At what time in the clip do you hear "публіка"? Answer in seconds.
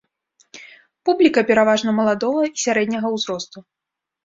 1.09-1.43